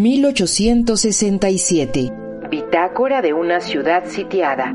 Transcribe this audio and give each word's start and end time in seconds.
1867. 0.00 2.10
Bitácora 2.50 3.20
de 3.20 3.34
una 3.34 3.60
ciudad 3.60 4.06
sitiada. 4.06 4.72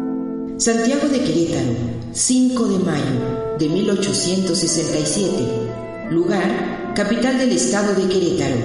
Santiago 0.58 1.08
de 1.08 1.20
Querétaro, 1.20 1.72
5 2.12 2.68
de 2.68 2.78
mayo 2.86 3.58
de 3.58 3.68
1867. 3.68 6.12
Lugar, 6.12 6.94
capital 6.94 7.40
del 7.40 7.54
estado 7.54 7.96
de 7.96 8.08
Querétaro. 8.08 8.58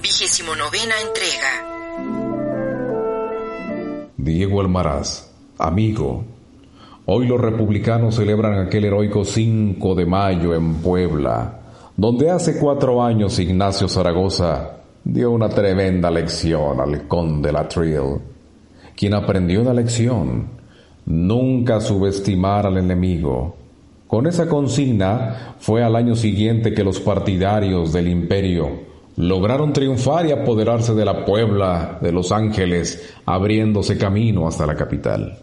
Vigésimo 0.00 0.54
novena 0.54 0.94
entrega. 1.08 1.66
Diego 4.16 4.60
Almaraz, 4.60 5.28
amigo. 5.58 6.24
Hoy 7.06 7.26
los 7.26 7.40
republicanos 7.40 8.14
celebran 8.14 8.64
aquel 8.64 8.84
heroico 8.84 9.24
5 9.24 9.96
de 9.96 10.06
mayo 10.06 10.54
en 10.54 10.74
Puebla, 10.74 11.62
donde 11.96 12.30
hace 12.30 12.60
cuatro 12.60 13.02
años 13.02 13.40
Ignacio 13.40 13.88
Zaragoza 13.88 14.76
dio 15.04 15.30
una 15.30 15.48
tremenda 15.48 16.10
lección 16.10 16.80
al 16.80 17.06
conde 17.08 17.52
Latrell, 17.52 18.18
quien 18.96 19.14
aprendió 19.14 19.62
la 19.64 19.74
lección, 19.74 20.48
nunca 21.06 21.80
subestimar 21.80 22.66
al 22.66 22.78
enemigo. 22.78 23.56
Con 24.06 24.26
esa 24.26 24.48
consigna 24.48 25.54
fue 25.58 25.82
al 25.82 25.96
año 25.96 26.16
siguiente 26.16 26.74
que 26.74 26.84
los 26.84 27.00
partidarios 27.00 27.92
del 27.92 28.08
imperio 28.08 28.90
lograron 29.16 29.72
triunfar 29.72 30.26
y 30.26 30.32
apoderarse 30.32 30.94
de 30.94 31.04
la 31.04 31.24
Puebla 31.24 31.98
de 32.00 32.12
Los 32.12 32.32
Ángeles, 32.32 33.14
abriéndose 33.26 33.98
camino 33.98 34.48
hasta 34.48 34.66
la 34.66 34.74
capital. 34.74 35.38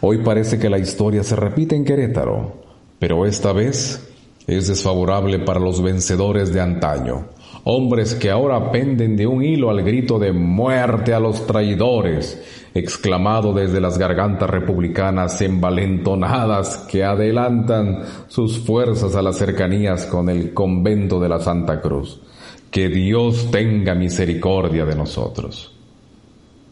Hoy 0.00 0.18
parece 0.18 0.58
que 0.58 0.70
la 0.70 0.78
historia 0.78 1.24
se 1.24 1.36
repite 1.36 1.74
en 1.74 1.84
Querétaro, 1.84 2.62
pero 2.98 3.26
esta 3.26 3.52
vez 3.52 4.06
es 4.46 4.68
desfavorable 4.68 5.38
para 5.40 5.60
los 5.60 5.82
vencedores 5.82 6.52
de 6.52 6.60
antaño, 6.60 7.26
hombres 7.70 8.14
que 8.14 8.30
ahora 8.30 8.72
penden 8.72 9.14
de 9.14 9.26
un 9.26 9.44
hilo 9.44 9.68
al 9.68 9.82
grito 9.82 10.18
de 10.18 10.32
muerte 10.32 11.12
a 11.12 11.20
los 11.20 11.46
traidores, 11.46 12.42
exclamado 12.72 13.52
desde 13.52 13.78
las 13.78 13.98
gargantas 13.98 14.48
republicanas 14.48 15.38
envalentonadas 15.42 16.78
que 16.90 17.04
adelantan 17.04 18.04
sus 18.28 18.58
fuerzas 18.58 19.14
a 19.16 19.20
las 19.20 19.36
cercanías 19.36 20.06
con 20.06 20.30
el 20.30 20.54
convento 20.54 21.20
de 21.20 21.28
la 21.28 21.40
Santa 21.40 21.82
Cruz. 21.82 22.22
Que 22.70 22.88
Dios 22.88 23.50
tenga 23.50 23.94
misericordia 23.94 24.86
de 24.86 24.96
nosotros. 24.96 25.70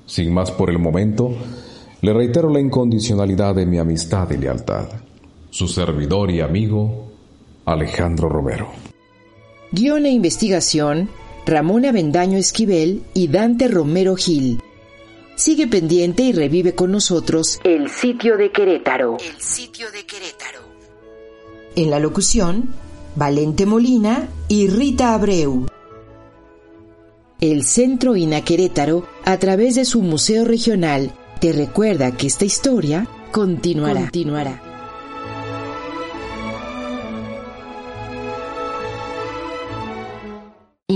Sin 0.07 0.33
más 0.33 0.51
por 0.51 0.71
el 0.71 0.79
momento, 0.79 1.31
le 2.01 2.13
reitero 2.15 2.49
la 2.49 2.61
incondicionalidad 2.61 3.55
de 3.55 3.67
mi 3.67 3.79
amistad 3.79 4.31
y 4.31 4.39
lealtad. 4.39 4.87
Su 5.51 5.69
servidor 5.69 6.31
y 6.31 6.41
amigo, 6.41 7.13
Alejandro 7.67 8.31
Romero. 8.31 8.86
Guión 9.73 10.07
e 10.07 10.11
investigación, 10.11 11.09
Ramón 11.45 11.85
Avendaño 11.85 12.39
Esquivel 12.39 13.03
y 13.15 13.29
Dante 13.29 13.69
Romero 13.69 14.17
Gil. 14.17 14.61
Sigue 15.35 15.67
pendiente 15.67 16.23
y 16.23 16.33
revive 16.33 16.75
con 16.75 16.93
nosotros 16.93 17.61
El 17.63 17.91
sitio 17.91 18.37
de 18.37 18.51
Querétaro. 18.51 19.17
El 19.19 19.41
sitio 19.41 19.91
de 19.91 20.07
Querétaro. 20.07 20.61
En 21.75 21.91
la 21.91 22.01
locución, 22.01 22.71
Valente 23.17 23.67
Molina 23.67 24.29
y 24.49 24.69
Rita 24.69 25.15
Abreu. 25.15 25.67
El 27.41 27.65
Centro 27.65 28.17
INA 28.17 28.43
Querétaro, 28.43 29.07
a 29.25 29.37
través 29.39 29.75
de 29.75 29.85
su 29.85 30.01
Museo 30.01 30.45
Regional, 30.45 31.13
te 31.39 31.53
recuerda 31.53 32.17
que 32.17 32.29
esta 32.29 32.47
historia 32.47 33.07
continuará. 33.31 34.03
continuará. 34.03 34.66